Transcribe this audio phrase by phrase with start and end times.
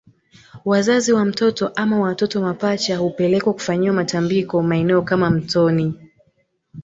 [0.65, 5.95] Wazazi wa mtoto ama watoto mapacha hupelekwa kufanyiwa matambiko maeneo kama mtoni